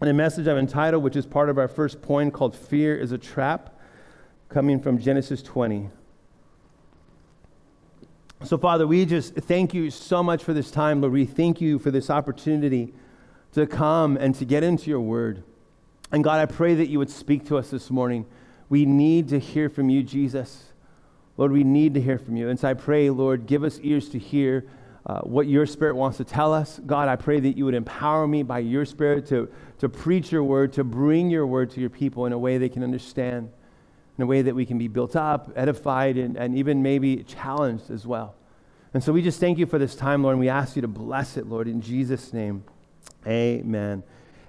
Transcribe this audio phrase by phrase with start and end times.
[0.00, 3.12] and a message I've entitled, which is part of our first point, called Fear is
[3.12, 3.76] a Trap,
[4.48, 5.90] coming from Genesis 20.
[8.44, 11.12] So, Father, we just thank you so much for this time, Lord.
[11.12, 12.94] We thank you for this opportunity
[13.54, 15.42] to come and to get into your word.
[16.12, 18.26] And God, I pray that you would speak to us this morning.
[18.68, 20.66] We need to hear from you, Jesus.
[21.36, 22.48] Lord, we need to hear from you.
[22.48, 24.68] And so I pray, Lord, give us ears to hear
[25.06, 26.78] uh, what your spirit wants to tell us.
[26.86, 30.42] God, I pray that you would empower me by your spirit to, to preach your
[30.42, 33.50] word, to bring your word to your people in a way they can understand,
[34.16, 37.90] in a way that we can be built up, edified, and, and even maybe challenged
[37.90, 38.34] as well.
[38.94, 40.88] And so we just thank you for this time, Lord, and we ask you to
[40.88, 42.64] bless it, Lord, in Jesus' name.
[43.26, 44.02] Amen.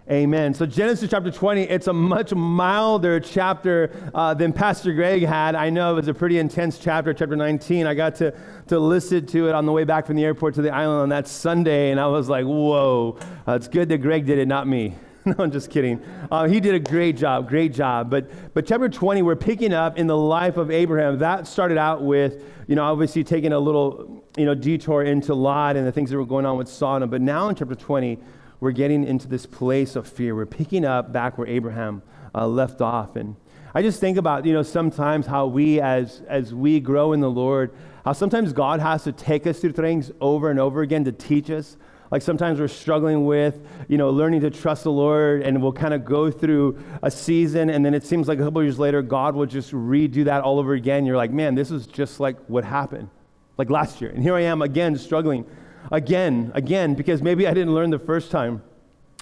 [0.09, 0.55] Amen.
[0.55, 5.53] So, Genesis chapter 20, it's a much milder chapter uh, than Pastor Greg had.
[5.53, 7.85] I know it was a pretty intense chapter, chapter 19.
[7.85, 8.33] I got to,
[8.69, 11.09] to listen to it on the way back from the airport to the island on
[11.09, 14.67] that Sunday, and I was like, whoa, uh, it's good that Greg did it, not
[14.67, 14.95] me.
[15.37, 16.01] no, I'm just kidding.
[16.31, 18.09] Uh, he did a great job, great job.
[18.09, 21.19] But, but chapter 20, we're picking up in the life of Abraham.
[21.19, 25.75] That started out with, you know, obviously taking a little, you know, detour into Lot
[25.75, 27.09] and the things that were going on with Sodom.
[27.09, 28.17] But now in chapter 20,
[28.59, 30.35] we're getting into this place of fear.
[30.35, 32.01] We're picking up back where Abraham
[32.33, 33.15] uh, left off.
[33.15, 33.35] And
[33.75, 37.29] I just think about, you know, sometimes how we, as, as we grow in the
[37.29, 37.71] Lord,
[38.03, 41.51] how sometimes God has to take us through things over and over again to teach
[41.51, 41.77] us.
[42.11, 45.93] Like sometimes we're struggling with, you know, learning to trust the Lord, and we'll kind
[45.93, 49.35] of go through a season, and then it seems like a couple years later, God
[49.35, 51.05] will just redo that all over again.
[51.05, 53.09] You're like, man, this is just like what happened,
[53.57, 54.09] like last year.
[54.09, 55.45] And here I am again struggling
[55.91, 58.61] again, again, because maybe I didn't learn the first time.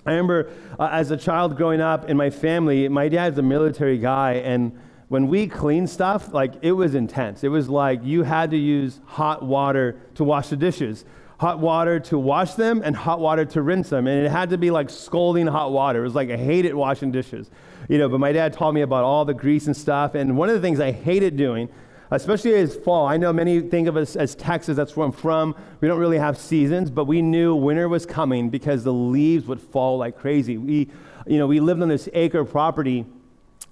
[0.06, 0.50] I remember
[0.80, 4.78] uh, as a child growing up in my family, my dad's a military guy, and
[5.10, 7.44] when we cleaned stuff, like it was intense.
[7.44, 11.06] It was like you had to use hot water to wash the dishes,
[11.38, 14.08] hot water to wash them, and hot water to rinse them.
[14.08, 16.00] And it had to be like scalding hot water.
[16.00, 17.50] It was like I hated washing dishes,
[17.88, 18.10] you know.
[18.10, 20.16] But my dad taught me about all the grease and stuff.
[20.16, 21.70] And one of the things I hated doing
[22.12, 23.08] especially as fall.
[23.08, 25.56] I know many think of us as Texas, that's where I'm from.
[25.82, 29.62] We don't really have seasons, but we knew winter was coming because the leaves would
[29.62, 30.58] fall like crazy.
[30.58, 30.90] We,
[31.26, 33.06] you know, we lived on this acre property,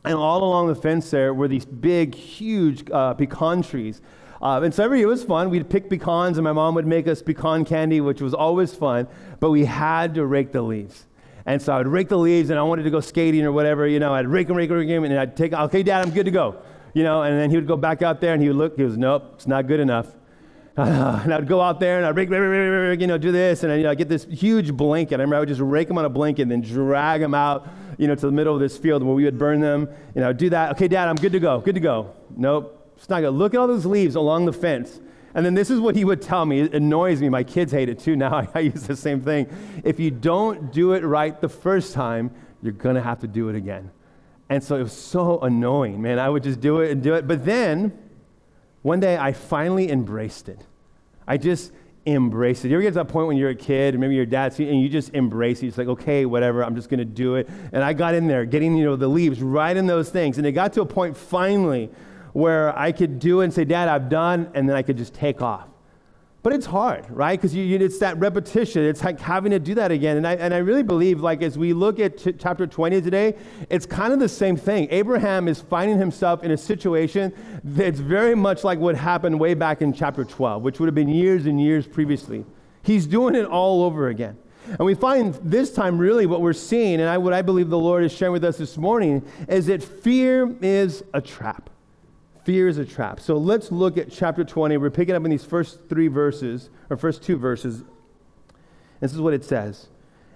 [0.03, 4.01] and all along the fence there were these big, huge uh, pecan trees.
[4.41, 5.49] Uh, and so every year it was fun.
[5.49, 9.07] We'd pick pecans, and my mom would make us pecan candy, which was always fun,
[9.39, 11.05] but we had to rake the leaves.
[11.45, 13.99] And so I'd rake the leaves, and I wanted to go skating or whatever, you
[13.99, 16.25] know, I'd rake and rake and rake them, and I'd take, okay, Dad, I'm good
[16.25, 16.61] to go
[16.95, 18.83] you know, and then he would go back out there and he would look, he
[18.83, 20.07] was, nope, it's not good enough.
[20.77, 23.63] and I'd go out there and I'd rake, rake, rake, rake, you know, do this,
[23.63, 25.15] and I, you know, I'd get this huge blanket.
[25.15, 27.67] I remember I would just rake them on a blanket and then drag them out,
[27.97, 29.89] you know, to the middle of this field where we would burn them.
[30.15, 30.71] You know, do that.
[30.71, 31.59] Okay, Dad, I'm good to go.
[31.59, 32.13] Good to go.
[32.35, 34.99] Nope, Look at all those leaves along the fence.
[35.35, 36.61] And then this is what he would tell me.
[36.61, 37.27] It annoys me.
[37.27, 38.15] My kids hate it too.
[38.25, 39.47] Now I, use the same thing.
[39.83, 43.49] If you don't do it right the first time, you're going to have to do
[43.49, 43.91] it again.
[44.49, 46.19] And so it was so annoying, man.
[46.19, 47.27] I would just do it and do it.
[47.27, 47.97] But then
[48.81, 50.59] one day I finally embraced it.
[51.27, 51.73] I just
[52.05, 52.69] embraced it.
[52.69, 54.87] You ever get to that point when you're a kid maybe your dad's and you
[54.87, 55.67] just embrace it.
[55.67, 57.49] It's like, okay, whatever, I'm just gonna do it.
[57.73, 60.37] And I got in there, getting, you know, the leaves right in those things.
[60.37, 61.89] And it got to a point finally
[62.35, 65.41] where I could do and say, Dad, I've done, and then I could just take
[65.41, 65.69] off.
[66.43, 67.39] But it's hard, right?
[67.39, 68.83] Because it's that repetition.
[68.83, 70.17] It's like having to do that again.
[70.17, 73.35] And I, and I really believe, like, as we look at t- chapter 20 today,
[73.69, 74.89] it's kind of the same thing.
[74.91, 79.81] Abraham is finding himself in a situation that's very much like what happened way back
[79.81, 82.43] in chapter 12, which would have been years and years previously.
[82.83, 84.37] He's doing it all over again.
[84.67, 87.79] And we find this time really what we're seeing, and I, what I believe the
[87.79, 91.69] Lord is sharing with us this morning, is that fear is a trap.
[92.45, 93.19] Fear is a trap.
[93.19, 94.77] So let's look at chapter 20.
[94.77, 97.83] We're picking up in these first three verses, or first two verses.
[98.99, 99.87] This is what it says.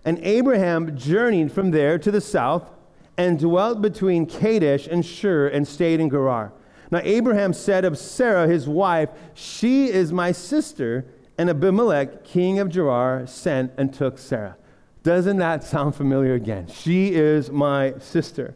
[0.03, 2.67] And Abraham journeyed from there to the south
[3.15, 6.51] and dwelt between Kadesh and Shur and stayed in Gerar.
[6.89, 11.05] Now Abraham said of Sarah, his wife, She is my sister.
[11.37, 14.57] And Abimelech, king of Gerar, sent and took Sarah.
[15.03, 16.67] Doesn't that sound familiar again?
[16.67, 18.55] She is my sister.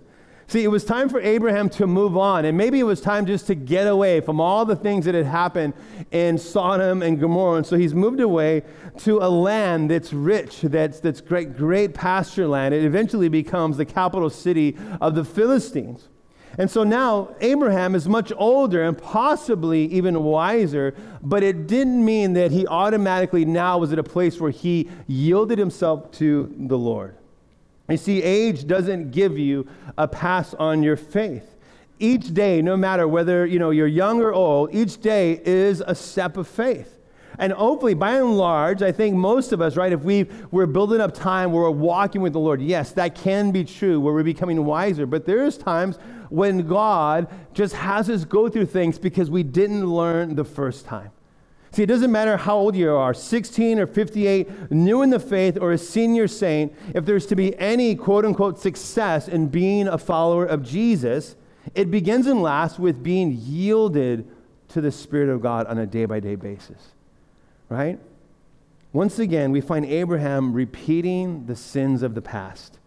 [0.54, 3.48] See, it was time for Abraham to move on, and maybe it was time just
[3.48, 5.74] to get away from all the things that had happened
[6.12, 7.58] in Sodom and Gomorrah.
[7.58, 8.62] And so he's moved away
[8.98, 12.76] to a land that's rich, that's, that's great, great pasture land.
[12.76, 16.08] It eventually becomes the capital city of the Philistines.
[16.60, 22.34] And so now Abraham is much older and possibly even wiser, but it didn't mean
[22.34, 27.18] that he automatically now was at a place where he yielded himself to the Lord.
[27.90, 31.56] You see, age doesn't give you a pass on your faith.
[32.00, 35.94] Each day, no matter whether you know, you're young or old, each day is a
[35.94, 36.98] step of faith.
[37.40, 41.02] And hopefully, by and large, I think most of us, right, if we we're building
[41.02, 44.24] up time where we're walking with the Lord, yes, that can be true, where we're
[44.24, 45.06] becoming wiser.
[45.06, 45.98] But there's times
[46.30, 51.10] when God just has us go through things because we didn't learn the first time.
[51.74, 55.58] See, it doesn't matter how old you are 16 or 58, new in the faith,
[55.60, 59.98] or a senior saint, if there's to be any quote unquote success in being a
[59.98, 61.36] follower of Jesus,
[61.74, 64.28] it begins and lasts with being yielded
[64.68, 66.92] to the Spirit of God on a day by day basis.
[67.70, 68.00] Right?
[68.92, 72.78] Once again, we find Abraham repeating the sins of the past.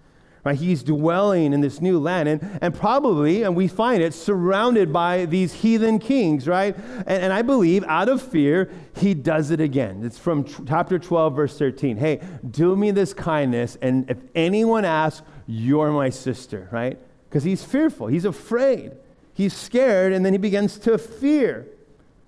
[0.46, 0.56] Right?
[0.56, 5.24] He's dwelling in this new land, and, and probably, and we find it, surrounded by
[5.24, 6.76] these heathen kings, right?
[6.98, 10.04] And, and I believe out of fear, he does it again.
[10.04, 11.96] It's from t- chapter 12, verse 13.
[11.96, 16.96] Hey, do me this kindness, and if anyone asks, you're my sister, right?
[17.28, 18.92] Because he's fearful, he's afraid,
[19.34, 21.66] he's scared, and then he begins to fear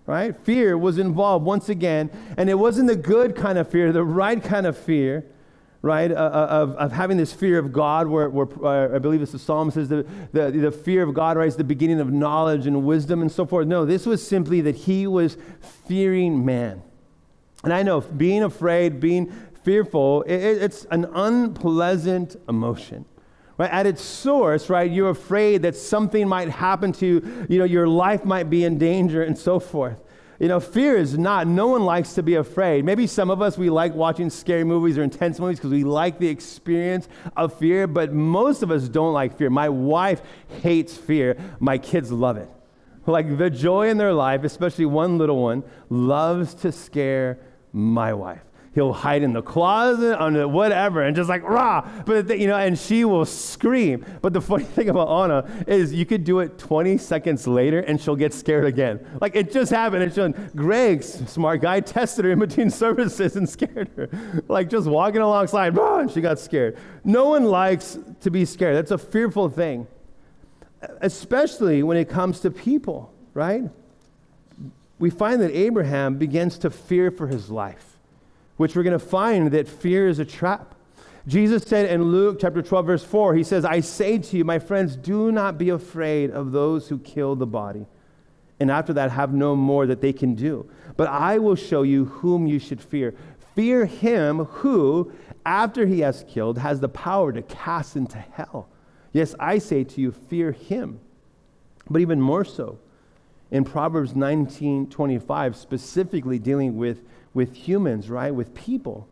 [0.06, 0.34] right?
[0.38, 4.42] Fear was involved once again, and it wasn't the good kind of fear, the right
[4.42, 5.26] kind of fear,
[5.82, 6.10] right?
[6.10, 9.32] Uh, uh, of, of having this fear of God, where, where uh, I believe it's
[9.32, 12.66] the psalm says the, the, the fear of God, right, is the beginning of knowledge
[12.66, 13.66] and wisdom and so forth.
[13.66, 15.36] No, this was simply that he was
[15.86, 16.82] fearing man.
[17.64, 19.32] And I know being afraid, being
[19.64, 23.04] fearful, it, it's an unpleasant emotion.
[23.56, 23.70] Right?
[23.70, 27.88] At its source, right, you're afraid that something might happen to you, you know, your
[27.88, 29.98] life might be in danger and so forth.
[30.38, 32.84] You know, fear is not, no one likes to be afraid.
[32.84, 36.18] Maybe some of us, we like watching scary movies or intense movies because we like
[36.20, 39.50] the experience of fear, but most of us don't like fear.
[39.50, 40.22] My wife
[40.62, 42.48] hates fear, my kids love it.
[43.04, 47.38] Like the joy in their life, especially one little one, loves to scare
[47.72, 48.42] my wife.
[48.74, 51.88] He'll hide in the closet, under whatever, and just like rah.
[52.04, 54.04] But you know, and she will scream.
[54.20, 58.00] But the funny thing about Anna is, you could do it 20 seconds later, and
[58.00, 59.04] she'll get scared again.
[59.20, 60.02] Like it just happened.
[60.02, 64.08] And she, Greg, smart guy, tested her in between services and scared her.
[64.48, 66.76] Like just walking alongside, rah, and she got scared.
[67.04, 68.76] No one likes to be scared.
[68.76, 69.86] That's a fearful thing,
[71.00, 73.14] especially when it comes to people.
[73.32, 73.62] Right?
[74.98, 77.97] We find that Abraham begins to fear for his life
[78.58, 80.74] which we're going to find that fear is a trap.
[81.26, 84.58] Jesus said in Luke chapter 12, verse 4, he says, I say to you, my
[84.58, 87.86] friends, do not be afraid of those who kill the body,
[88.60, 90.68] and after that have no more that they can do.
[90.96, 93.14] But I will show you whom you should fear.
[93.54, 95.12] Fear him who,
[95.46, 98.68] after he has killed, has the power to cast into hell.
[99.12, 101.00] Yes, I say to you, fear him.
[101.88, 102.78] But even more so,
[103.50, 107.02] in Proverbs 19 25, specifically dealing with
[107.34, 108.34] with humans, right?
[108.34, 109.08] With people.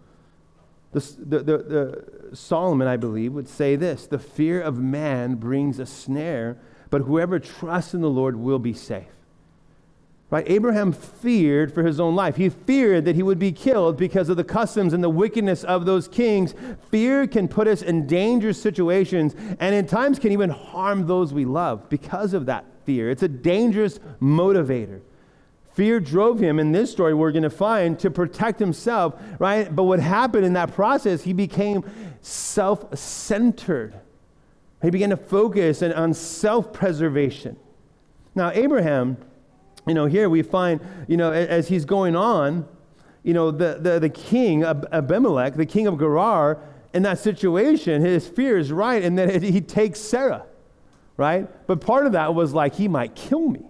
[0.92, 5.78] The, the, the, the, Solomon, I believe, would say this The fear of man brings
[5.78, 6.58] a snare,
[6.90, 9.06] but whoever trusts in the Lord will be safe.
[10.28, 10.44] Right?
[10.48, 12.34] Abraham feared for his own life.
[12.34, 15.86] He feared that he would be killed because of the customs and the wickedness of
[15.86, 16.52] those kings.
[16.90, 21.44] Fear can put us in dangerous situations and in times can even harm those we
[21.44, 23.08] love because of that fear.
[23.08, 25.00] It's a dangerous motivator.
[25.76, 29.76] Fear drove him in this story we're going to find to protect himself, right?
[29.76, 31.84] But what happened in that process, he became
[32.22, 34.00] self centered.
[34.80, 37.58] He began to focus on self preservation.
[38.34, 39.18] Now, Abraham,
[39.86, 42.66] you know, here we find, you know, as he's going on,
[43.22, 46.58] you know, the, the, the king, Abimelech, the king of Gerar,
[46.94, 50.46] in that situation, his fear is right, and that he takes Sarah,
[51.18, 51.46] right?
[51.66, 53.66] But part of that was like, he might kill me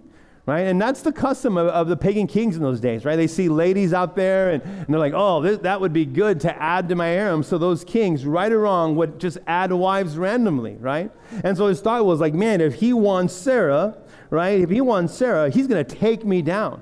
[0.47, 0.61] right?
[0.61, 3.17] And that's the custom of, of, the pagan kings in those days, right?
[3.17, 6.39] They see ladies out there and, and they're like, oh, this, that would be good
[6.41, 7.43] to add to my harem.
[7.43, 11.11] So those kings, right or wrong, would just add wives randomly, right?
[11.43, 13.97] And so his thought was like, man, if he wants Sarah,
[14.29, 14.61] right?
[14.61, 16.81] If he wants Sarah, he's going to take me down.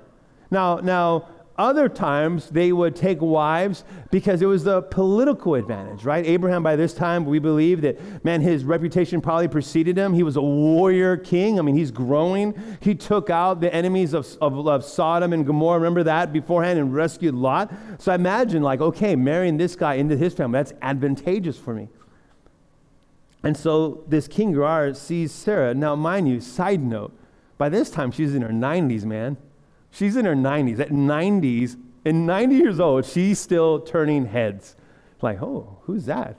[0.51, 6.25] Now, now, other times, they would take wives because it was the political advantage, right?
[6.25, 10.13] Abraham, by this time, we believe that, man, his reputation probably preceded him.
[10.13, 11.57] He was a warrior king.
[11.57, 12.53] I mean, he's growing.
[12.81, 16.93] He took out the enemies of, of, of Sodom and Gomorrah, remember that beforehand, and
[16.93, 17.74] rescued Lot.
[18.00, 21.88] So I imagine, like, okay, marrying this guy into his family, that's advantageous for me.
[23.43, 25.74] And so this King Gerar sees Sarah.
[25.74, 27.13] Now, mind you, side note,
[27.57, 29.38] by this time, she's in her 90s, man.
[29.95, 30.79] She's in her 90s.
[30.79, 34.75] At 90s, in 90 years old, she's still turning heads.
[35.21, 36.35] Like, oh, who's that?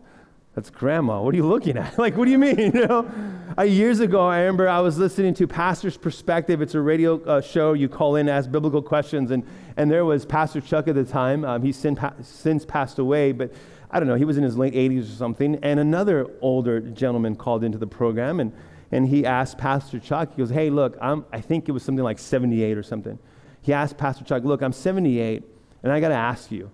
[0.54, 1.22] That's grandma.
[1.22, 1.98] What are you looking at?
[1.98, 2.56] like, what do you mean?
[2.76, 3.10] You know,
[3.56, 6.60] uh, years ago, I remember I was listening to Pastor's Perspective.
[6.60, 7.72] It's a radio uh, show.
[7.72, 9.42] You call in, ask biblical questions, and
[9.78, 11.44] and there was Pastor Chuck at the time.
[11.44, 13.52] Um, he's since, pa- since passed away, but
[13.90, 14.14] I don't know.
[14.14, 15.56] He was in his late 80s or something.
[15.62, 18.52] And another older gentleman called into the program, and
[18.92, 20.32] and he asked Pastor Chuck.
[20.32, 23.18] He goes, "Hey, look, I'm, I think it was something like 78 or something."
[23.66, 25.42] He asked Pastor Chuck, Look, I'm 78,
[25.82, 26.70] And I got to ask you,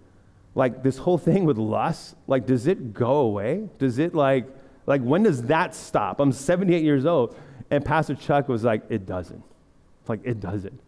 [0.55, 3.71] like this whole thing with lust, like does it go away?
[3.79, 4.47] Does it like
[4.85, 6.21] like when does that stop?
[6.21, 7.35] I'm 78 years old
[7.71, 9.43] and Pastor Chuck was like it doesn't.
[10.07, 10.79] Like it doesn't.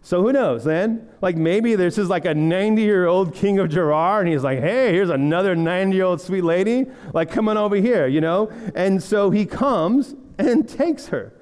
[0.00, 1.06] So who knows, man?
[1.20, 4.60] Like maybe this is like a 90 year old king of Gerar, and he's like,
[4.60, 6.86] hey, here's another 90 year old sweet lady.
[7.12, 8.50] Like, come on over here, you know?
[8.74, 11.34] And so he comes and takes her,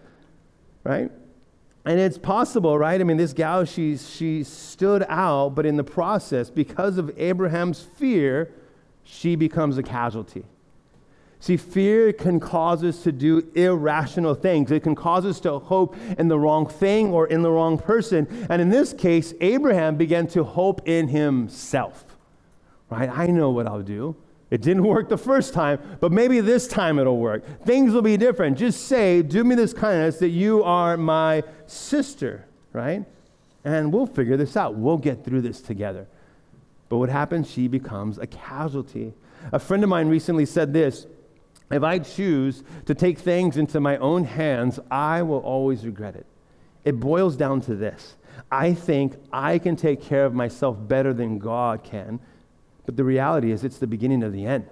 [0.83, 1.13] right?
[1.89, 3.01] And it's possible, right?
[3.01, 7.81] I mean, this gal, she, she stood out, but in the process, because of Abraham's
[7.81, 8.53] fear,
[9.05, 10.45] she becomes a casualty.
[11.41, 14.71] See, fear can cause us to do irrational things.
[14.71, 18.47] It can cause us to hope in the wrong thing or in the wrong person.
[18.51, 22.05] And in this case, Abraham began to hope in himself.
[22.91, 23.09] Right?
[23.09, 24.15] I know what I'll do.
[24.51, 27.65] It didn't work the first time, but maybe this time it'll work.
[27.65, 28.57] Things will be different.
[28.57, 33.05] Just say, Do me this kindness that you are my sister, right?
[33.65, 34.75] And we'll figure this out.
[34.75, 36.07] We'll get through this together.
[36.89, 37.51] But what happens?
[37.51, 39.13] She becomes a casualty.
[39.53, 41.07] A friend of mine recently said this
[41.71, 46.27] if I choose to take things into my own hands, I will always regret it.
[46.85, 48.17] It boils down to this
[48.51, 52.21] I think I can take care of myself better than God can,
[52.89, 54.65] but the reality is it's the beginning of the end.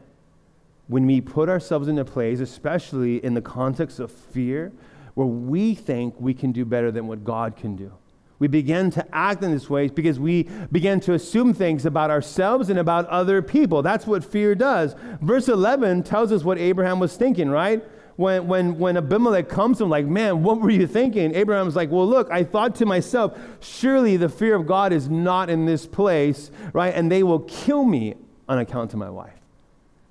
[0.89, 4.73] When we put ourselves into place, especially in the context of fear,
[5.13, 7.93] where we think we can do better than what God can do.
[8.39, 12.71] We begin to act in this way because we begin to assume things about ourselves
[12.71, 13.83] and about other people.
[13.83, 14.95] That's what fear does.
[15.21, 17.85] Verse 11 tells us what Abraham was thinking, right?
[18.17, 21.35] When, when, when Abimelech comes to him, like, man, what were you thinking?
[21.35, 25.51] Abraham's like, well, look, I thought to myself, surely the fear of God is not
[25.51, 26.95] in this place, right?
[26.95, 28.15] And they will kill me
[28.49, 29.35] on account of my wife.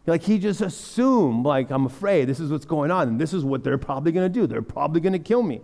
[0.06, 3.44] Like he just assumed, like, I'm afraid this is what's going on, and this is
[3.44, 4.46] what they're probably going to do.
[4.46, 5.62] They're probably going to kill me.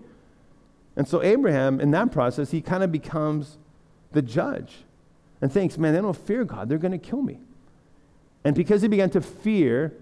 [0.96, 3.60] And so Abraham, in that process, he kind of becomes
[4.14, 4.78] the judge
[5.42, 6.70] and thinks, man, they don't fear God.
[6.70, 7.40] They're going to kill me.
[8.44, 9.94] And because he began to fear,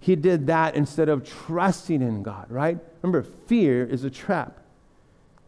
[0.00, 2.78] he did that instead of trusting in God, right?
[3.02, 4.58] Remember, fear is a trap.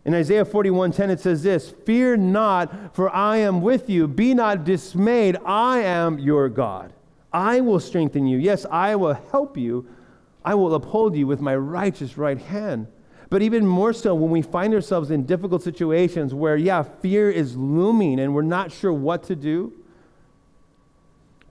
[0.05, 4.07] In Isaiah 41:10 it says this, "Fear not, for I am with you.
[4.07, 5.39] Be not dismayed.
[5.45, 6.93] I am your God.
[7.33, 8.37] I will strengthen you.
[8.37, 9.87] Yes, I will help you.
[10.45, 12.89] I will uphold you with my righteous right hand."
[13.31, 17.57] But even more so when we find ourselves in difficult situations where, yeah, fear is
[17.57, 19.73] looming and we're not sure what to do.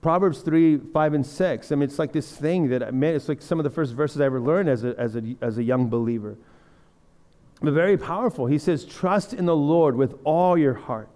[0.02, 1.72] Proverbs 3, 5, and 6.
[1.72, 3.94] I mean, it's like this thing that I made, it's like some of the first
[3.94, 6.36] verses I ever learned as a, as a, as a young believer.
[7.62, 8.46] But very powerful.
[8.46, 11.08] He says, Trust in the Lord with all your heart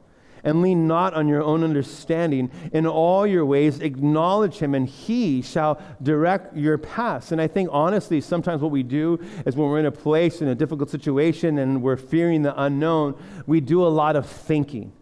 [0.44, 2.48] and lean not on your own understanding.
[2.72, 7.32] In all your ways, acknowledge him, and he shall direct your paths.
[7.32, 10.46] And I think, honestly, sometimes what we do is when we're in a place, in
[10.46, 14.92] a difficult situation, and we're fearing the unknown, we do a lot of thinking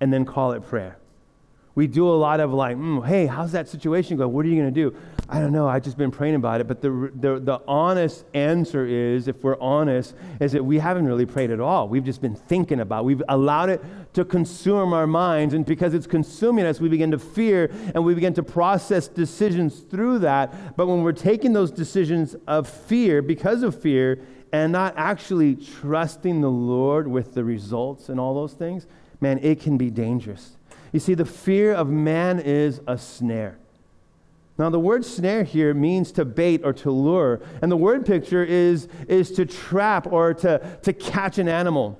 [0.00, 0.98] and then call it prayer.
[1.74, 4.32] We do a lot of like, mm, hey, how's that situation going?
[4.32, 4.94] What are you going to do?
[5.28, 5.66] I don't know.
[5.66, 6.68] I've just been praying about it.
[6.68, 11.24] But the, the, the honest answer is, if we're honest, is that we haven't really
[11.24, 11.88] prayed at all.
[11.88, 13.04] We've just been thinking about it.
[13.06, 15.54] We've allowed it to consume our minds.
[15.54, 19.80] And because it's consuming us, we begin to fear and we begin to process decisions
[19.80, 20.76] through that.
[20.76, 24.20] But when we're taking those decisions of fear, because of fear,
[24.52, 28.86] and not actually trusting the Lord with the results and all those things,
[29.18, 30.58] man, it can be dangerous.
[30.92, 33.58] You see, the fear of man is a snare.
[34.58, 37.40] Now, the word snare here means to bait or to lure.
[37.62, 41.98] And the word picture is, is to trap or to, to catch an animal.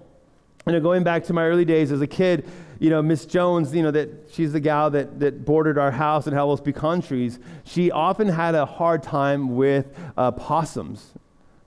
[0.66, 3.74] You know, going back to my early days as a kid, you know, Miss Jones,
[3.74, 7.38] you know, that she's the gal that, that bordered our house had those pecan trees.
[7.64, 11.12] She often had a hard time with uh, possums.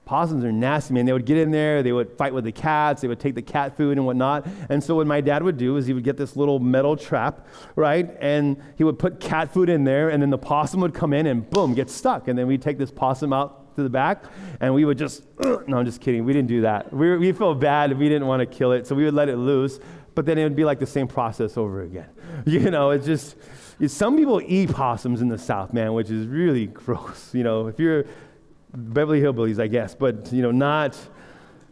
[0.05, 1.05] Possums are nasty, man.
[1.05, 3.41] They would get in there, they would fight with the cats, they would take the
[3.41, 4.47] cat food and whatnot.
[4.69, 7.47] And so, what my dad would do is he would get this little metal trap,
[7.75, 8.15] right?
[8.21, 11.25] And he would put cat food in there, and then the possum would come in
[11.25, 12.27] and boom, get stuck.
[12.27, 14.25] And then we'd take this possum out to the back,
[14.61, 16.23] and we would just, no, I'm just kidding.
[16.23, 16.93] We didn't do that.
[16.93, 19.37] We, we felt bad we didn't want to kill it, so we would let it
[19.37, 19.79] loose,
[20.13, 22.09] but then it would be like the same process over again.
[22.45, 23.37] You know, it's just,
[23.87, 27.33] some people eat possums in the South, man, which is really gross.
[27.33, 28.05] You know, if you're
[28.75, 30.97] Beverly Hillbillies, I guess, but you know, not,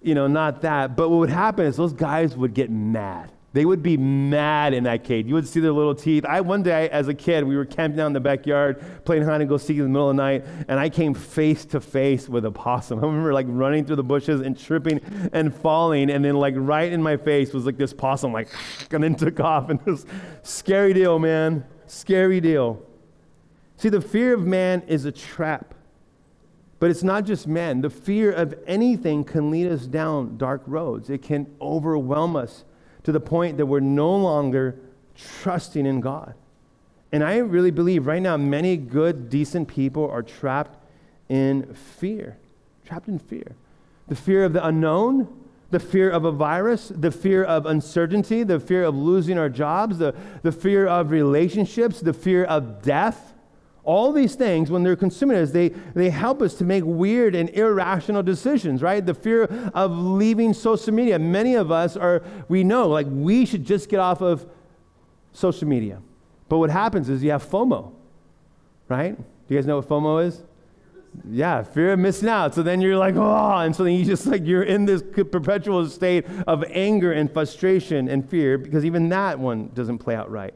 [0.01, 0.95] you know, not that.
[0.95, 3.31] But what would happen is those guys would get mad.
[3.53, 5.27] They would be mad in that cage.
[5.27, 6.25] You would see their little teeth.
[6.25, 9.41] I one day as a kid, we were camping out in the backyard, playing hide
[9.41, 12.27] and go seek in the middle of the night, and I came face to face
[12.27, 12.98] with a possum.
[13.03, 15.01] I remember like running through the bushes and tripping
[15.33, 18.50] and falling, and then like right in my face was like this possum, like,
[18.91, 19.69] and then took off.
[19.69, 20.07] And it was
[20.41, 21.63] scary deal, man.
[21.86, 22.81] Scary deal.
[23.77, 25.75] See, the fear of man is a trap.
[26.83, 27.79] But it's not just men.
[27.79, 31.09] The fear of anything can lead us down dark roads.
[31.09, 32.65] It can overwhelm us
[33.03, 34.81] to the point that we're no longer
[35.15, 36.33] trusting in God.
[37.13, 40.77] And I really believe right now many good, decent people are trapped
[41.29, 42.37] in fear.
[42.83, 43.55] Trapped in fear.
[44.09, 45.29] The fear of the unknown,
[45.71, 49.99] the fear of a virus, the fear of uncertainty, the fear of losing our jobs,
[49.99, 53.32] the, the fear of relationships, the fear of death.
[53.85, 57.49] All these things, when they're consuming us, they, they help us to make weird and
[57.49, 59.05] irrational decisions, right?
[59.05, 61.19] The fear of leaving social media.
[61.19, 64.45] Many of us are, we know, like, we should just get off of
[65.33, 66.01] social media.
[66.47, 67.91] But what happens is you have FOMO,
[68.87, 69.17] right?
[69.17, 69.23] Do
[69.53, 70.43] you guys know what FOMO is?
[71.29, 72.55] Yeah, fear of missing out.
[72.55, 75.87] So then you're like, oh, and so then you just like, you're in this perpetual
[75.87, 80.53] state of anger and frustration and fear because even that one doesn't play out right.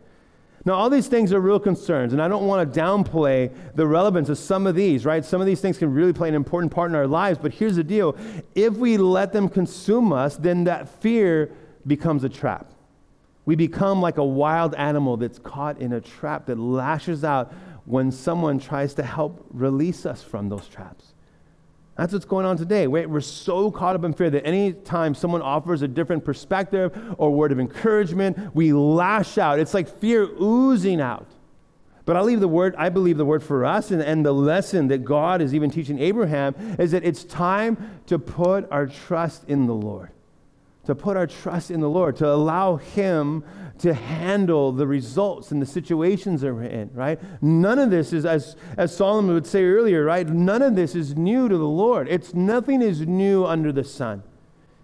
[0.67, 4.27] Now, all these things are real concerns, and I don't want to downplay the relevance
[4.27, 5.24] of some of these, right?
[5.24, 7.77] Some of these things can really play an important part in our lives, but here's
[7.77, 8.17] the deal
[8.53, 11.53] if we let them consume us, then that fear
[11.88, 12.69] becomes a trap.
[13.45, 17.53] We become like a wild animal that's caught in a trap that lashes out
[17.86, 21.13] when someone tries to help release us from those traps.
[21.98, 22.86] That's what's going on today.
[22.86, 27.51] We're so caught up in fear that anytime someone offers a different perspective or word
[27.51, 29.60] of encouragement, we lash out.
[29.60, 31.27] It's like fear oozing out.
[32.06, 34.88] But I leave the word, I believe the word for us and, and the lesson
[34.89, 39.66] that God is even teaching Abraham is that it's time to put our trust in
[39.66, 40.12] the Lord
[40.88, 43.44] to put our trust in the Lord, to allow Him
[43.79, 47.20] to handle the results and the situations that we're in, right?
[47.44, 50.27] None of this is, as, as Solomon would say earlier, right?
[50.27, 52.08] None of this is new to the Lord.
[52.10, 54.24] It's nothing is new under the sun.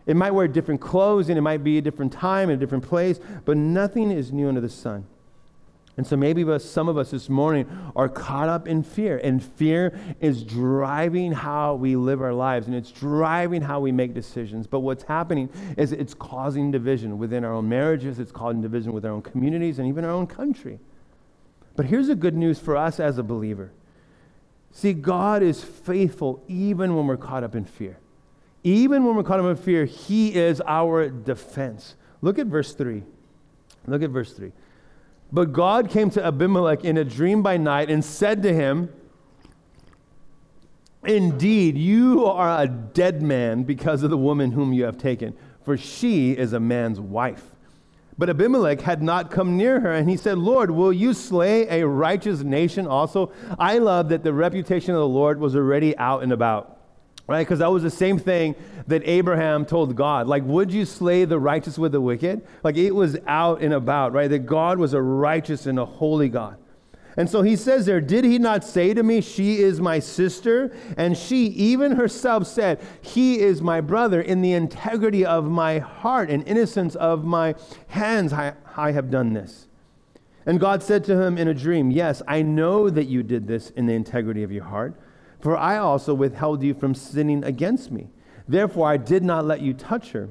[0.06, 2.84] It might wear different clothes and it might be a different time and a different
[2.84, 5.06] place, but nothing is new under the sun.
[5.96, 9.98] And so maybe some of us this morning are caught up in fear, and fear
[10.20, 14.66] is driving how we live our lives, and it's driving how we make decisions.
[14.66, 19.06] But what's happening is it's causing division within our own marriages, it's causing division with
[19.06, 20.80] our own communities, and even our own country.
[21.76, 23.72] But here's the good news for us as a believer.
[24.72, 28.00] See, God is faithful even when we're caught up in fear.
[28.64, 31.96] Even when we're caught up in fear, He is our defense.
[32.22, 33.04] Look at verse 3.
[33.86, 34.52] Look at verse 3.
[35.34, 38.94] But God came to Abimelech in a dream by night and said to him,
[41.04, 45.76] Indeed, you are a dead man because of the woman whom you have taken, for
[45.76, 47.44] she is a man's wife.
[48.16, 51.88] But Abimelech had not come near her, and he said, Lord, will you slay a
[51.88, 53.32] righteous nation also?
[53.58, 56.73] I love that the reputation of the Lord was already out and about
[57.28, 57.46] right?
[57.46, 58.56] Because that was the same thing
[58.88, 60.28] that Abraham told God.
[60.28, 62.46] Like, would you slay the righteous with the wicked?
[62.64, 64.30] Like, it was out and about, right?
[64.30, 66.58] That God was a righteous and a holy God.
[67.16, 70.76] And so he says there, Did he not say to me, She is my sister?
[70.98, 74.20] And she, even herself, said, He is my brother.
[74.20, 77.56] In the integrity of my heart and innocence of my
[77.88, 79.68] hands, I, I have done this.
[80.46, 83.70] And God said to him in a dream, Yes, I know that you did this
[83.70, 85.00] in the integrity of your heart.
[85.44, 88.08] For I also withheld you from sinning against me.
[88.48, 90.30] Therefore, I did not let you touch her.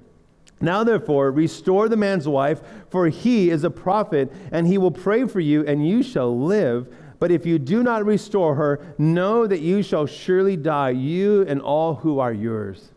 [0.58, 5.26] Now, therefore, restore the man's wife, for he is a prophet, and he will pray
[5.26, 6.88] for you, and you shall live.
[7.18, 11.60] But if you do not restore her, know that you shall surely die, you and
[11.60, 12.88] all who are yours.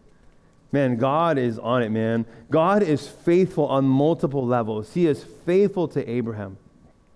[0.72, 2.26] Man, God is on it, man.
[2.50, 4.94] God is faithful on multiple levels.
[4.94, 6.56] He is faithful to Abraham.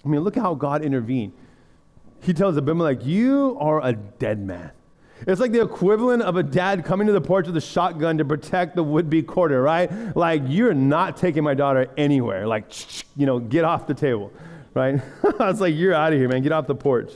[0.03, 1.31] I mean, look how God intervened.
[2.19, 4.71] He tells Abimelech, You are a dead man.
[5.27, 8.25] It's like the equivalent of a dad coming to the porch with a shotgun to
[8.25, 9.91] protect the would be quarter, right?
[10.15, 12.47] Like, you're not taking my daughter anywhere.
[12.47, 12.71] Like,
[13.17, 14.31] you know, get off the table,
[14.73, 15.01] right?
[15.39, 16.41] I was like, you're out of here, man.
[16.41, 17.11] Get off the porch.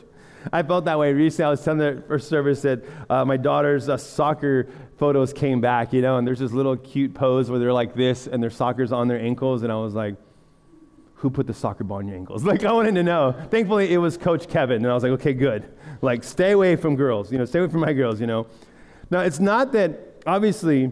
[0.51, 1.45] I felt that way recently.
[1.45, 5.93] I was telling the first service that uh, my daughter's uh, soccer photos came back,
[5.93, 8.91] you know, and there's this little cute pose where they're like this and their soccer's
[8.91, 9.63] on their ankles.
[9.63, 10.15] And I was like,
[11.23, 12.43] who put the soccer ball on your ankles?
[12.53, 13.33] Like, I wanted to know.
[13.49, 14.83] Thankfully, it was Coach Kevin.
[14.83, 15.63] And I was like, okay, good.
[16.01, 18.45] Like, stay away from girls, you know, stay away from my girls, you know.
[19.09, 20.91] Now, it's not that, obviously,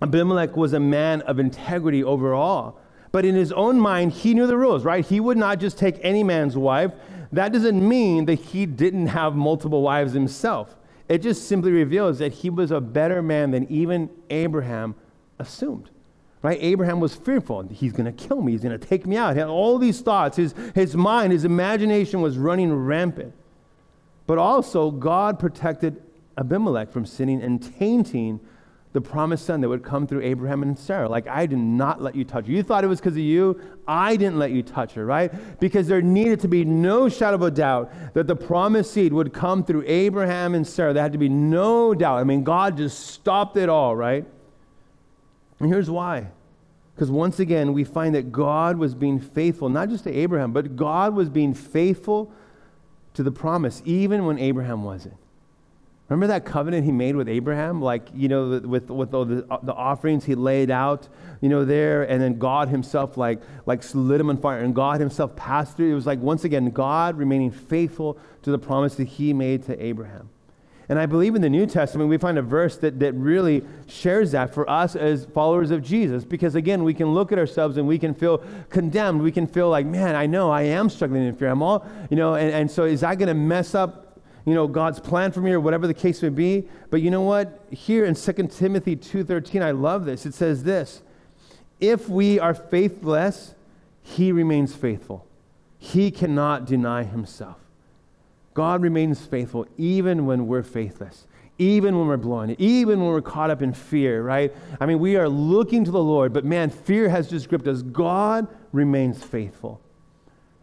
[0.00, 2.78] Abimelech was a man of integrity overall,
[3.10, 5.04] but in his own mind, he knew the rules, right?
[5.04, 6.92] He would not just take any man's wife.
[7.32, 10.76] That doesn't mean that he didn't have multiple wives himself.
[11.08, 14.94] It just simply reveals that he was a better man than even Abraham
[15.38, 15.90] assumed
[16.42, 16.58] right?
[16.60, 17.62] Abraham was fearful.
[17.68, 18.52] He's going to kill me.
[18.52, 19.34] He's going to take me out.
[19.34, 20.36] He had all these thoughts.
[20.36, 23.32] His, his mind, his imagination was running rampant.
[24.26, 26.02] But also, God protected
[26.36, 28.40] Abimelech from sinning and tainting
[28.92, 31.08] the promised son that would come through Abraham and Sarah.
[31.08, 32.52] Like, I did not let you touch her.
[32.52, 33.58] You thought it was because of you.
[33.88, 35.32] I didn't let you touch her, right?
[35.60, 39.32] Because there needed to be no shadow of a doubt that the promised seed would
[39.32, 40.92] come through Abraham and Sarah.
[40.92, 42.18] There had to be no doubt.
[42.18, 44.26] I mean, God just stopped it all, right?
[45.62, 46.26] And here's why
[46.94, 50.76] Because once again, we find that God was being faithful, not just to Abraham, but
[50.76, 52.30] God was being faithful
[53.14, 55.14] to the promise, even when Abraham wasn't.
[56.08, 57.80] Remember that covenant he made with Abraham?
[57.80, 61.08] Like, you know, with, with all the, uh, the offerings he laid out,
[61.40, 65.00] you know, there, and then God himself, like, like lit him on fire, and God
[65.00, 65.92] himself passed through.
[65.92, 69.82] It was like, once again, God remaining faithful to the promise that he made to
[69.82, 70.28] Abraham.
[70.92, 74.32] And I believe in the New Testament, we find a verse that, that really shares
[74.32, 76.22] that for us as followers of Jesus.
[76.22, 79.22] Because again, we can look at ourselves and we can feel condemned.
[79.22, 81.48] We can feel like, man, I know I am struggling in fear.
[81.48, 84.68] I'm all, you know, and, and so is that going to mess up, you know,
[84.68, 86.68] God's plan for me or whatever the case may be?
[86.90, 87.64] But you know what?
[87.70, 90.26] Here in 2 Timothy 2.13, I love this.
[90.26, 91.00] It says this,
[91.80, 93.54] if we are faithless,
[94.02, 95.26] he remains faithful.
[95.78, 97.61] He cannot deny himself.
[98.54, 101.26] God remains faithful even when we're faithless,
[101.58, 104.54] even when we're blowing even when we're caught up in fear, right?
[104.80, 107.82] I mean, we are looking to the Lord, but man, fear has just gripped us.
[107.82, 109.80] God remains faithful.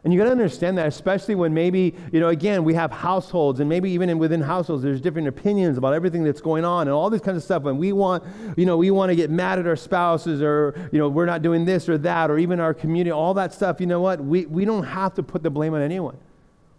[0.04, 3.60] And you got to understand that, especially when maybe, you know, again, we have households,
[3.60, 7.10] and maybe even within households, there's different opinions about everything that's going on and all
[7.10, 7.66] this kind of stuff.
[7.66, 8.24] And we want,
[8.56, 11.42] you know, we want to get mad at our spouses or, you know, we're not
[11.42, 13.82] doing this or that, or even our community, all that stuff.
[13.82, 14.24] You know what?
[14.24, 16.18] We, we don't have to put the blame on anyone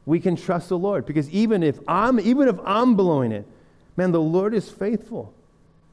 [0.07, 1.07] we can trust the Lord.
[1.07, 3.47] Because even if I'm even if I'm blowing it,
[3.97, 5.33] man, the Lord is faithful.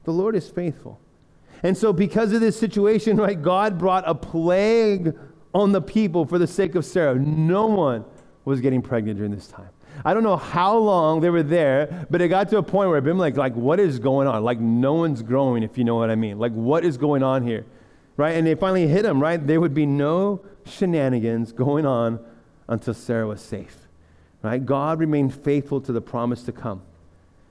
[0.03, 0.99] The Lord is faithful.
[1.63, 5.15] And so because of this situation, right, God brought a plague
[5.53, 7.15] on the people for the sake of Sarah.
[7.15, 8.05] No one
[8.45, 9.69] was getting pregnant during this time.
[10.05, 12.99] I don't know how long they were there, but it got to a point where
[12.99, 14.43] Abimelech, like, what is going on?
[14.43, 16.37] Like, no one's growing, if you know what I mean.
[16.37, 17.65] Like, what is going on here?
[18.15, 18.35] Right?
[18.35, 19.45] And they finally hit him, right?
[19.45, 22.19] There would be no shenanigans going on
[22.67, 23.86] until Sarah was safe.
[24.41, 24.63] Right?
[24.63, 26.81] God remained faithful to the promise to come.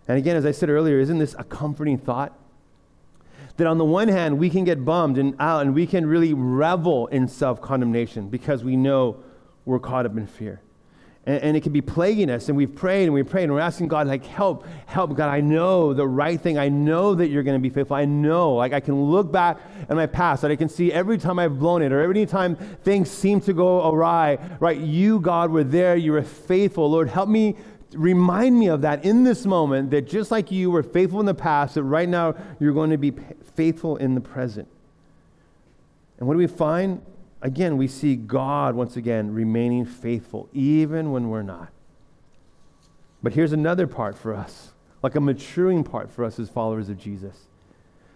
[0.08, 2.38] And again, as I said earlier, isn't this a comforting thought?
[3.56, 6.34] That on the one hand, we can get bummed and out and we can really
[6.34, 9.22] revel in self condemnation because we know
[9.64, 10.60] we're caught up in fear
[11.26, 12.48] and, and, it can be plaguing us.
[12.48, 15.28] And we've prayed and we've prayed and we're asking God, like, help, help, God.
[15.28, 16.56] I know the right thing.
[16.56, 17.96] I know that you're going to be faithful.
[17.96, 19.58] I know, like, I can look back
[19.88, 22.54] at my past that I can see every time I've blown it or every time
[22.54, 24.78] things seem to go awry, right?
[24.78, 25.96] You, God, were there.
[25.96, 26.90] You were faithful.
[26.90, 27.56] Lord, help me.
[27.92, 31.34] Remind me of that in this moment, that just like you were faithful in the
[31.34, 33.12] past, that right now you're going to be
[33.54, 34.68] faithful in the present.
[36.18, 37.00] And what do we find?
[37.46, 41.68] Again, we see God once again remaining faithful, even when we're not.
[43.22, 46.98] But here's another part for us, like a maturing part for us as followers of
[46.98, 47.46] Jesus.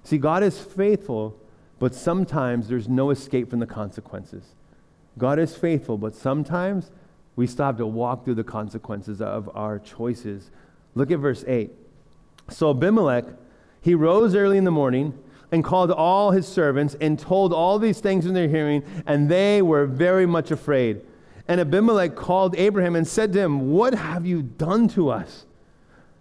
[0.03, 1.39] See, God is faithful,
[1.79, 4.57] but sometimes there's no escape from the consequences.
[5.17, 6.91] God is faithful, but sometimes
[7.37, 10.51] we still have to walk through the consequences of our choices.
[10.97, 11.71] Look at verse 8.
[12.49, 13.27] So Abimelech,
[13.81, 15.17] he rose early in the morning
[15.53, 19.63] and called all his servants and told all these things in their hearing, and they
[19.63, 21.03] were very much afraid.
[21.49, 25.47] And Abimelech called Abraham and said to him, What have you done to us?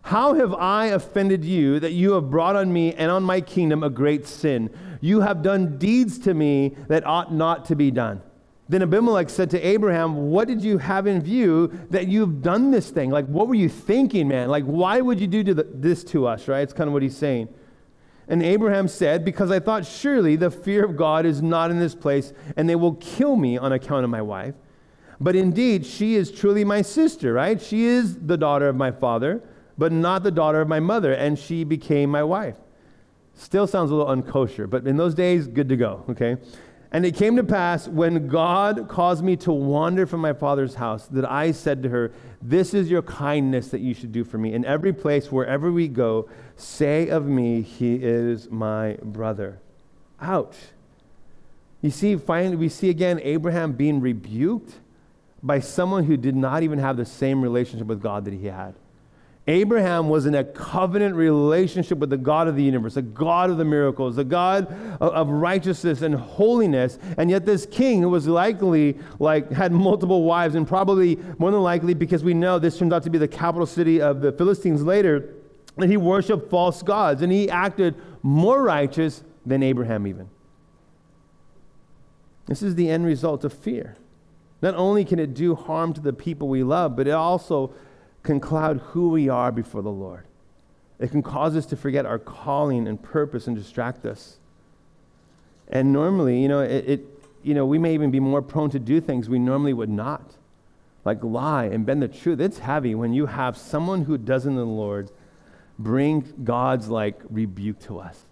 [0.01, 3.83] How have I offended you that you have brought on me and on my kingdom
[3.83, 4.71] a great sin?
[5.01, 8.21] You have done deeds to me that ought not to be done.
[8.69, 12.89] Then Abimelech said to Abraham, What did you have in view that you've done this
[12.89, 13.09] thing?
[13.09, 14.49] Like, what were you thinking, man?
[14.49, 16.61] Like, why would you do this to us, right?
[16.61, 17.49] It's kind of what he's saying.
[18.29, 21.95] And Abraham said, Because I thought, surely the fear of God is not in this
[21.95, 24.53] place, and they will kill me on account of my wife.
[25.19, 27.59] But indeed, she is truly my sister, right?
[27.61, 29.41] She is the daughter of my father,
[29.77, 32.55] but not the daughter of my mother, and she became my wife.
[33.33, 36.37] Still sounds a little unkosher, but in those days, good to go, okay?
[36.91, 41.05] And it came to pass when God caused me to wander from my father's house
[41.07, 44.53] that I said to her, This is your kindness that you should do for me.
[44.53, 49.59] In every place, wherever we go, say of me, He is my brother.
[50.19, 50.55] Ouch.
[51.81, 54.73] You see, finally, we see again Abraham being rebuked
[55.41, 58.75] by someone who did not even have the same relationship with God that he had.
[59.49, 63.57] Abraham was in a covenant relationship with the God of the universe, the God of
[63.57, 64.67] the miracles, the God
[65.01, 66.99] of, righteousness and holiness.
[67.17, 71.63] And yet this king who was likely like had multiple wives and probably more than
[71.63, 74.83] likely because we know this turns out to be the capital city of the Philistines
[74.83, 75.33] later,
[75.77, 80.29] that he worshiped false gods and he acted more righteous than Abraham even.
[82.45, 83.97] This is the end result of fear.
[84.61, 87.73] Not only can it do harm to the people we love, but it also
[88.23, 90.25] can cloud who we are before the Lord.
[90.99, 94.37] It can cause us to forget our calling and purpose and distract us.
[95.69, 97.05] And normally, you know, it, it,
[97.43, 100.35] you know, we may even be more prone to do things we normally would not,
[101.05, 102.41] like lie and bend the truth.
[102.41, 105.09] It's heavy when you have someone who doesn't the Lord
[105.77, 108.25] bring God's like rebuke to us.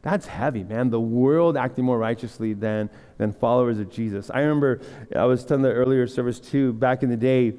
[0.00, 0.90] That's heavy, man.
[0.90, 4.30] The world acting more righteously than, than followers of Jesus.
[4.30, 4.80] I remember
[5.14, 7.54] I was telling the earlier service too, back in the day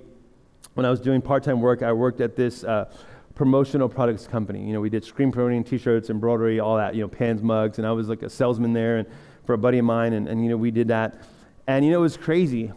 [0.78, 2.86] when I was doing part time work, I worked at this uh,
[3.34, 4.64] promotional products company.
[4.64, 7.80] You know, we did screen printing, t shirts, embroidery, all that, you know, pans, mugs,
[7.80, 9.08] and I was like a salesman there and
[9.44, 11.24] for a buddy of mine, and, and you know, we did that.
[11.66, 12.72] And you know, it was crazy.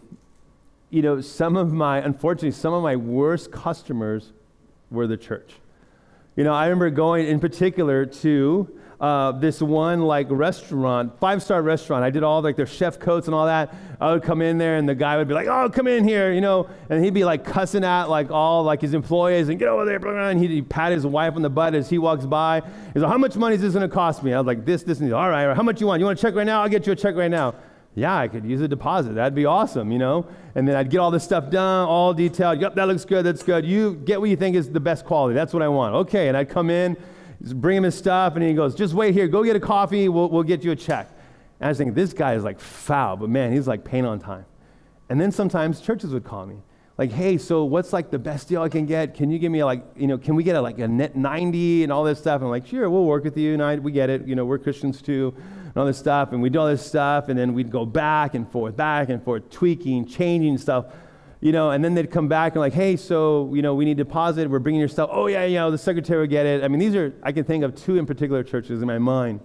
[0.88, 4.32] You know, some of my, unfortunately, some of my worst customers
[4.90, 5.52] were the church.
[6.36, 11.62] You know, I remember going in particular to uh, this one like restaurant, five star
[11.62, 12.04] restaurant.
[12.04, 13.74] I did all like their chef coats and all that.
[14.00, 16.32] I would come in there and the guy would be like, "Oh, come in here,"
[16.32, 19.68] you know, and he'd be like cussing at like all like his employees and get
[19.68, 22.62] over there, and he'd, he'd pat his wife on the butt as he walks by.
[22.92, 24.82] He's like, "How much money is this going to cost me?" I was like, "This,
[24.82, 25.14] this, and this.
[25.14, 25.54] all right.
[25.54, 26.00] How much you want?
[26.00, 26.62] You want a check right now?
[26.62, 27.54] I'll get you a check right now."
[27.94, 29.14] Yeah, I could use a deposit.
[29.16, 30.26] That'd be awesome, you know?
[30.54, 32.60] And then I'd get all this stuff done, all detailed.
[32.60, 33.26] Yep, that looks good.
[33.26, 33.64] That's good.
[33.64, 35.34] You get what you think is the best quality.
[35.34, 35.94] That's what I want.
[35.96, 36.28] Okay.
[36.28, 36.96] And I'd come in,
[37.40, 39.28] bring him his stuff, and he goes, just wait here.
[39.28, 40.08] Go get a coffee.
[40.08, 41.08] We'll, we'll get you a check.
[41.58, 44.18] And I was thinking, this guy is like foul, but man, he's like pain on
[44.18, 44.46] time.
[45.08, 46.62] And then sometimes churches would call me.
[46.96, 49.14] Like, hey, so what's like the best deal I can get?
[49.14, 51.82] Can you give me like, you know, can we get a, like a net 90
[51.82, 52.36] and all this stuff?
[52.36, 53.54] And I'm like, sure, we'll work with you.
[53.54, 54.26] And I, we get it.
[54.26, 55.34] You know, we're Christians too
[55.70, 56.32] and all this stuff.
[56.32, 59.22] And we'd do all this stuff, and then we'd go back and forth, back and
[59.22, 60.86] forth, tweaking, changing stuff.
[61.40, 63.96] You know, and then they'd come back and like, hey, so, you know, we need
[63.96, 64.50] deposit.
[64.50, 65.08] We're bringing your stuff.
[65.10, 66.62] Oh, yeah, you know, the secretary will get it.
[66.62, 69.40] I mean, these are, I can think of two in particular churches in my mind,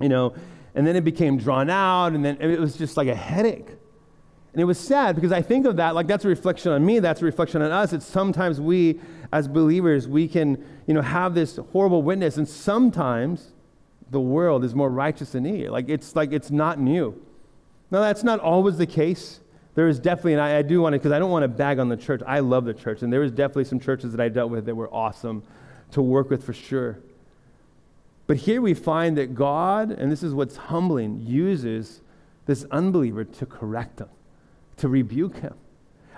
[0.00, 0.34] you know,
[0.74, 3.68] and then it became drawn out, and then it was just like a headache.
[4.52, 6.98] And it was sad because I think of that, like that's a reflection on me,
[6.98, 7.92] that's a reflection on us.
[7.92, 8.98] It's sometimes we,
[9.32, 13.52] as believers, we can, you know, have this horrible witness, and sometimes
[14.10, 15.68] the world is more righteous than me.
[15.68, 17.20] Like it's like it's not new.
[17.90, 19.40] Now that's not always the case.
[19.78, 21.78] There is definitely, and I, I do want to, because I don't want to bag
[21.78, 22.20] on the church.
[22.26, 24.74] I love the church, and there is definitely some churches that I dealt with that
[24.74, 25.44] were awesome
[25.92, 26.98] to work with for sure.
[28.26, 32.00] But here we find that God, and this is what's humbling, uses
[32.46, 34.08] this unbeliever to correct him,
[34.78, 35.54] to rebuke him.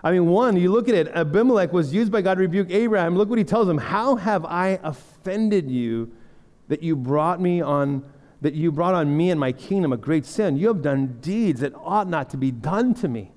[0.02, 3.14] I mean, one, you look at it, Abimelech was used by God to rebuke Abraham.
[3.14, 6.10] Look what he tells him How have I offended you
[6.68, 8.04] that you brought me on
[8.40, 10.56] that you brought on me and my kingdom a great sin.
[10.56, 13.32] You have done deeds that ought not to be done to me.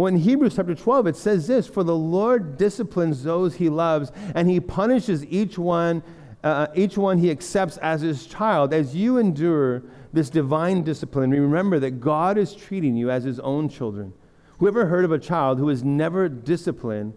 [0.00, 4.10] Well, in Hebrews chapter 12, it says this For the Lord disciplines those he loves,
[4.34, 6.02] and he punishes each one,
[6.42, 8.72] uh, each one he accepts as his child.
[8.72, 13.68] As you endure this divine discipline, remember that God is treating you as his own
[13.68, 14.14] children.
[14.56, 17.12] Whoever heard of a child who is never disciplined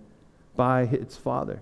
[0.57, 1.61] by its father?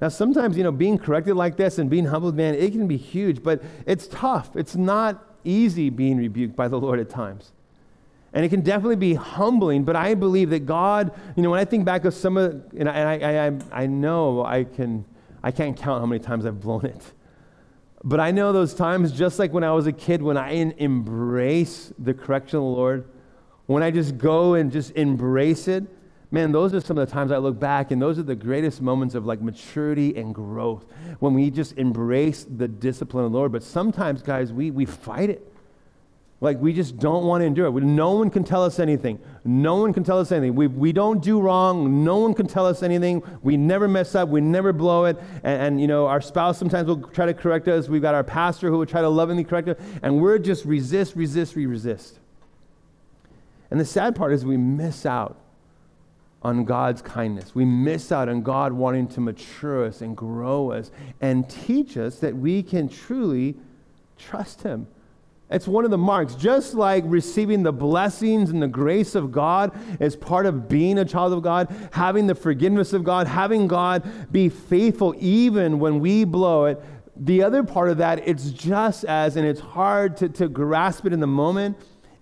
[0.00, 2.96] Now, sometimes, you know, being corrected like this and being humbled, man, it can be
[2.96, 4.56] huge, but it's tough.
[4.56, 7.52] It's not easy being rebuked by the Lord at times.
[8.36, 11.64] And it can definitely be humbling, but I believe that God, you know, when I
[11.64, 15.06] think back of some of, and I, I, I, I know I can,
[15.42, 17.00] I can't count how many times I've blown it.
[18.04, 21.94] But I know those times, just like when I was a kid, when I embrace
[21.98, 23.08] the correction of the Lord,
[23.64, 25.84] when I just go and just embrace it,
[26.30, 28.82] man, those are some of the times I look back, and those are the greatest
[28.82, 30.84] moments of like maturity and growth
[31.20, 33.50] when we just embrace the discipline of the Lord.
[33.50, 35.55] But sometimes, guys, we, we fight it.
[36.40, 37.82] Like we just don't want to endure it.
[37.82, 39.18] No one can tell us anything.
[39.44, 40.54] No one can tell us anything.
[40.54, 42.04] We, we don't do wrong.
[42.04, 43.22] No one can tell us anything.
[43.42, 44.28] We never mess up.
[44.28, 45.16] We never blow it.
[45.42, 47.88] And, and, you know, our spouse sometimes will try to correct us.
[47.88, 49.78] We've got our pastor who will try to lovingly correct us.
[50.02, 52.18] And we're just resist, resist, we resist.
[53.70, 55.38] And the sad part is we miss out
[56.42, 57.54] on God's kindness.
[57.54, 62.18] We miss out on God wanting to mature us and grow us and teach us
[62.18, 63.56] that we can truly
[64.18, 64.86] trust Him.
[65.48, 66.34] It's one of the marks.
[66.34, 71.04] Just like receiving the blessings and the grace of God is part of being a
[71.04, 76.24] child of God, having the forgiveness of God, having God be faithful even when we
[76.24, 76.82] blow it.
[77.16, 81.12] The other part of that, it's just as, and it's hard to, to grasp it
[81.12, 81.76] in the moment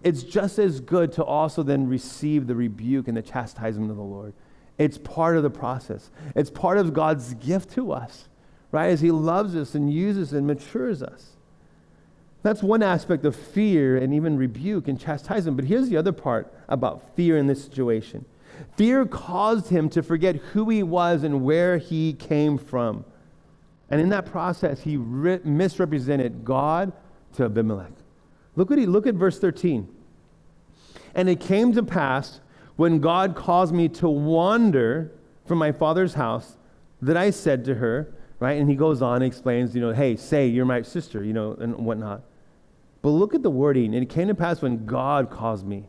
[0.05, 4.03] it's just as good to also then receive the rebuke and the chastisement of the
[4.03, 4.35] Lord.
[4.77, 6.11] It's part of the process.
[6.37, 8.29] It's part of God's gift to us,
[8.71, 8.89] right?
[8.91, 11.34] As He loves us and uses and matures us.
[12.45, 15.57] That's one aspect of fear and even rebuke and chastisement.
[15.57, 18.27] But here's the other part about fear in this situation
[18.77, 23.05] fear caused him to forget who he was and where he came from.
[23.91, 26.93] And in that process, he re- misrepresented God
[27.37, 27.93] to Abimelech.
[28.57, 29.89] Look at, he, look at verse 13.
[31.15, 32.41] And it came to pass
[32.77, 35.11] when God caused me to wander
[35.47, 36.59] from my father's house
[37.01, 38.59] that I said to her, right?
[38.59, 41.57] And he goes on and explains, you know, hey, say you're my sister, you know,
[41.59, 42.23] and whatnot.
[43.05, 43.93] But look at the wording.
[43.93, 45.85] It came to pass when God caused me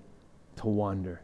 [0.57, 1.21] to wander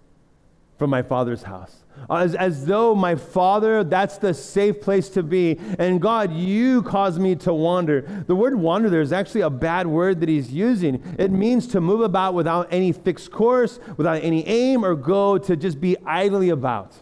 [0.78, 1.84] from my father's house.
[2.10, 5.60] As, as though my father, that's the safe place to be.
[5.80, 8.24] And God, you caused me to wander.
[8.26, 11.04] The word wander there is actually a bad word that he's using.
[11.20, 15.58] It means to move about without any fixed course, without any aim or go, to
[15.58, 16.94] just be idly about.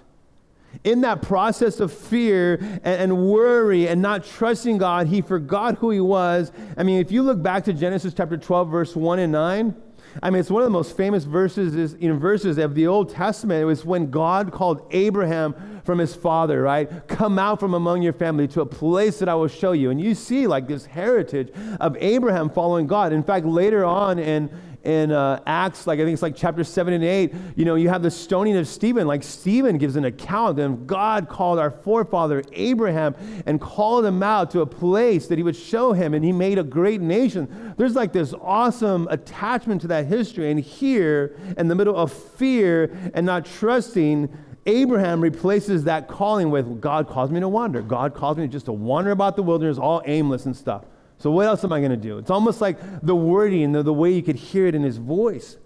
[0.84, 5.92] In that process of fear and, and, worry and not trusting God, he forgot who
[5.92, 6.52] he was.
[6.78, 9.76] I mean, if you look back to Genesis chapter 12, verse 1 and 9,
[10.24, 13.10] I mean, it's one of the most famous verses is, in verses of the Old
[13.10, 13.62] Testament.
[13.62, 17.08] It was when God called Abraham from his father, right?
[17.08, 19.92] Come out from among your family to a place that I will show you.
[19.92, 23.14] And you see like this heritage of Abraham following God.
[23.14, 24.50] In fact, later on in
[24.84, 27.90] in uh, Acts, like I think it's like chapter 7 and 8, you know, you
[27.90, 29.08] have the stoning of Stephen.
[29.08, 33.16] Like Stephen gives an account and God called our forefather Abraham
[33.46, 36.58] and called him out to a place that he would show him, and he made
[36.58, 37.74] a great nation.
[37.78, 40.52] There's like this awesome attachment to that history.
[40.52, 44.30] And here, in the middle of fear and not trusting,
[44.66, 47.82] Abraham replaces that calling with God calls me to wander.
[47.82, 50.86] God calls me just to wander about the wilderness, all aimless and stuff.
[51.20, 52.18] So, what else am I going to do?
[52.18, 55.58] It's almost like the wording, the, the way you could hear it in his voice.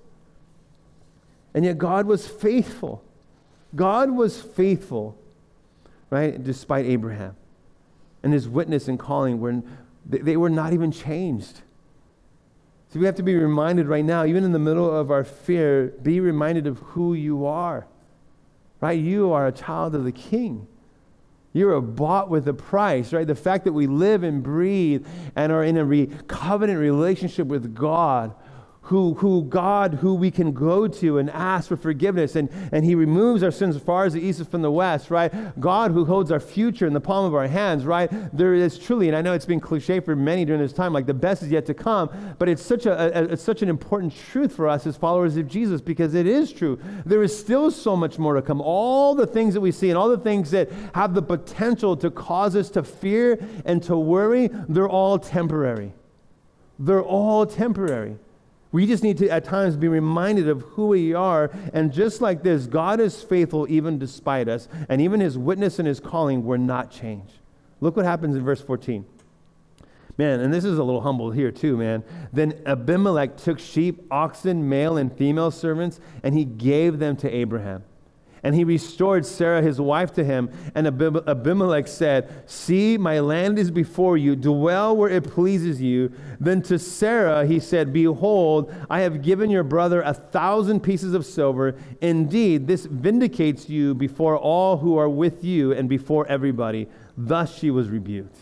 [1.54, 3.04] And yet, God was faithful.
[3.76, 5.16] God was faithful,
[6.10, 6.44] right?
[6.44, 7.36] Despite Abraham.
[8.24, 9.62] And his witness and calling were,
[10.06, 11.62] they were not even changed.
[12.90, 15.94] So we have to be reminded right now, even in the middle of our fear,
[16.02, 17.86] be reminded of who you are.
[18.82, 19.00] Right?
[19.00, 20.68] You are a child of the king.
[21.54, 23.28] You are bought with a price, right?
[23.28, 27.76] The fact that we live and breathe and are in a re- covenant relationship with
[27.76, 28.34] God
[28.84, 32.96] who, who God, who we can go to and ask for forgiveness, and, and He
[32.96, 35.32] removes our sins as far as the east is from the west, right?
[35.60, 38.10] God, who holds our future in the palm of our hands, right?
[38.36, 41.06] There is truly, and I know it's been cliche for many during this time, like
[41.06, 44.14] the best is yet to come, but it's such, a, a, it's such an important
[44.32, 46.78] truth for us as followers of Jesus because it is true.
[47.06, 48.60] There is still so much more to come.
[48.60, 52.12] All the things that we see and all the things that have the potential to
[52.12, 55.94] cause us to fear and to worry, they're all temporary.
[56.80, 58.18] They're all temporary.
[58.74, 61.52] We just need to, at times, be reminded of who we are.
[61.74, 64.68] And just like this, God is faithful even despite us.
[64.90, 67.34] And even his witness and his calling were not changed.
[67.80, 69.06] Look what happens in verse 14.
[70.18, 72.04] Man, and this is a little humble here too, man.
[72.32, 77.84] Then Abimelech took sheep, oxen, male and female servants, and he gave them to Abraham.
[78.44, 80.50] And he restored Sarah, his wife, to him.
[80.76, 84.36] And Abimelech said, See, my land is before you.
[84.36, 86.12] Dwell where it pleases you.
[86.42, 91.26] Then to Sarah he said, Behold, I have given your brother a thousand pieces of
[91.26, 91.76] silver.
[92.02, 96.90] Indeed, this vindicates you before all who are with you and before everybody.
[97.18, 98.38] Thus she was rebuked.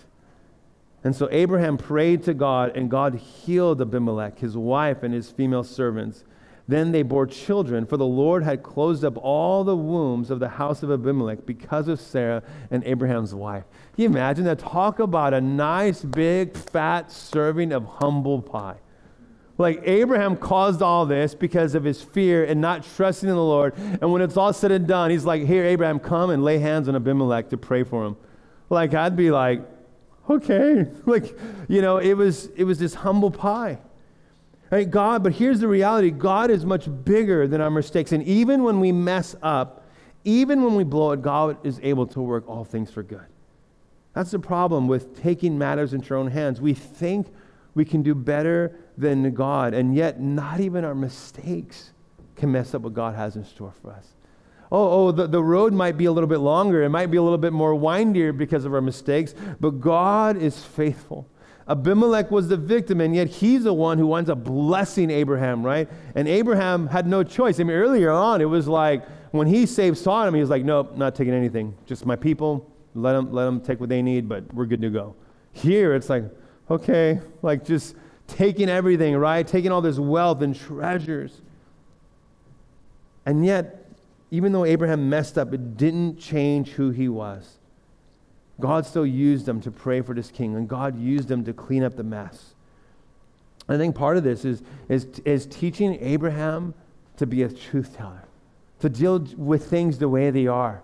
[1.04, 5.64] And so Abraham prayed to God, and God healed Abimelech, his wife, and his female
[5.64, 6.24] servants.
[6.68, 10.48] Then they bore children, for the Lord had closed up all the wombs of the
[10.48, 13.66] house of Abimelech because of Sarah and Abraham's wife.
[13.96, 14.60] Can you imagine that?
[14.60, 18.78] Talk about a nice, big, fat serving of humble pie.
[19.58, 23.76] Like Abraham caused all this because of his fear and not trusting in the Lord.
[23.78, 26.90] And when it's all said and done, he's like, Here, Abraham, come and lay hands
[26.90, 28.18] on Abimelech to pray for him.
[28.70, 29.62] Like, I'd be like,
[30.30, 30.88] Okay.
[31.06, 33.80] Like, you know, it was, it was this humble pie.
[34.72, 34.90] Right?
[34.90, 38.14] God, but here's the reality God is much bigger than our mistakes.
[38.14, 39.86] And even when we mess up,
[40.24, 43.26] even when we blow it, God is able to work all things for good.
[44.14, 46.62] That's the problem with taking matters into our own hands.
[46.62, 47.28] We think
[47.76, 51.92] we can do better than God, and yet not even our mistakes
[52.36, 54.08] can mess up what God has in store for us.
[54.72, 56.84] Oh, oh the, the road might be a little bit longer.
[56.84, 60.62] It might be a little bit more windier because of our mistakes, but God is
[60.62, 61.28] faithful.
[61.68, 65.88] Abimelech was the victim, and yet he's the one who winds up blessing Abraham, right?
[66.16, 67.60] And Abraham had no choice.
[67.60, 70.98] I mean, earlier on, it was like when he saved Sodom, he was like, nope,
[70.98, 71.76] not taking anything.
[71.86, 74.90] Just my people, let them, let them take what they need, but we're good to
[74.90, 75.16] go.
[75.54, 76.24] Here, it's like,
[76.70, 77.96] okay, like just
[78.28, 79.48] taking everything, right?
[79.48, 81.42] Taking all this wealth and treasures.
[83.26, 83.86] And yet,
[84.32, 87.58] even though Abraham messed up, it didn't change who he was.
[88.62, 91.84] God still used them to pray for this king, and God used them to clean
[91.84, 92.54] up the mess.
[93.68, 96.74] I think part of this is, is, is teaching Abraham
[97.18, 98.24] to be a truth teller,
[98.80, 100.82] to deal with things the way they are,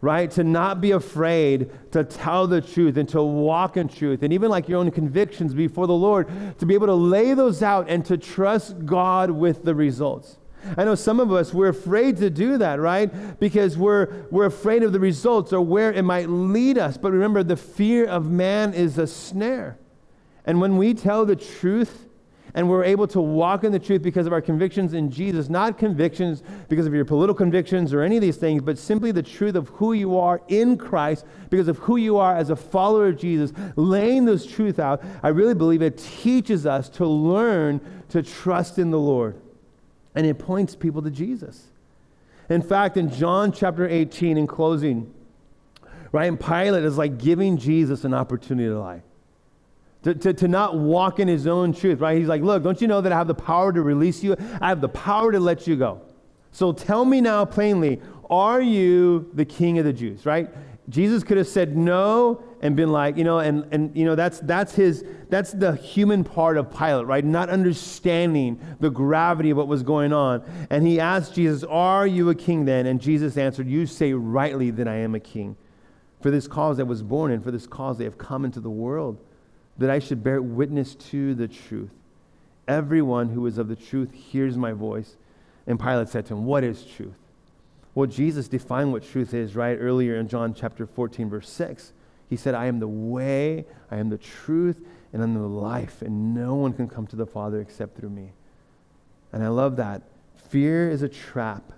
[0.00, 0.30] right?
[0.32, 4.50] To not be afraid to tell the truth and to walk in truth, and even
[4.50, 8.04] like your own convictions before the Lord, to be able to lay those out and
[8.06, 10.38] to trust God with the results.
[10.76, 13.38] I know some of us, we're afraid to do that, right?
[13.38, 16.96] Because we're, we're afraid of the results or where it might lead us.
[16.96, 19.78] But remember, the fear of man is a snare.
[20.44, 22.06] And when we tell the truth
[22.56, 25.76] and we're able to walk in the truth because of our convictions in Jesus, not
[25.76, 29.56] convictions because of your political convictions or any of these things, but simply the truth
[29.56, 33.18] of who you are in Christ because of who you are as a follower of
[33.18, 38.78] Jesus, laying those truth out, I really believe it teaches us to learn to trust
[38.78, 39.40] in the Lord.
[40.14, 41.64] And it points people to Jesus.
[42.48, 45.12] In fact, in John chapter 18, in closing,
[46.12, 49.02] right, and Pilate is like giving Jesus an opportunity to lie
[50.04, 52.18] to, to, to not walk in his own truth, right?
[52.18, 54.36] He's like, Look, don't you know that I have the power to release you?
[54.60, 56.02] I have the power to let you go.
[56.52, 58.00] So tell me now plainly,
[58.30, 60.48] are you the king of the Jews, right?
[60.88, 64.40] Jesus could have said no and been like, you know, and, and you know, that's,
[64.40, 67.24] that's his, that's the human part of Pilate, right?
[67.24, 70.42] Not understanding the gravity of what was going on.
[70.68, 72.86] And he asked Jesus, Are you a king then?
[72.86, 75.56] And Jesus answered, You say rightly that I am a king.
[76.20, 78.70] For this cause I was born, and for this cause I have come into the
[78.70, 79.18] world
[79.78, 81.90] that I should bear witness to the truth.
[82.68, 85.16] Everyone who is of the truth hears my voice.
[85.66, 87.14] And Pilate said to him, What is truth?
[87.94, 91.92] Well, Jesus defined what truth is right earlier in John chapter 14, verse 6.
[92.28, 94.80] He said, I am the way, I am the truth,
[95.12, 98.32] and I'm the life, and no one can come to the Father except through me.
[99.32, 100.02] And I love that.
[100.48, 101.72] Fear is a trap.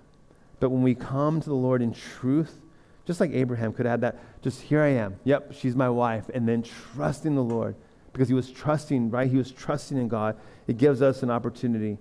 [0.59, 2.61] But when we come to the Lord in truth,
[3.05, 5.19] just like Abraham could have had that, just here I am.
[5.23, 6.29] Yep, she's my wife.
[6.33, 7.75] And then trusting the Lord
[8.11, 9.29] because he was trusting, right?
[9.29, 10.35] He was trusting in God.
[10.65, 11.99] It gives us an opportunity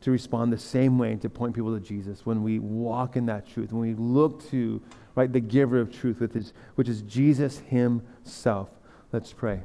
[0.00, 3.26] to respond the same way and to point people to Jesus when we walk in
[3.26, 4.80] that truth, when we look to,
[5.14, 8.68] right, the giver of truth, which is, which is Jesus himself.
[9.12, 9.62] Let's pray.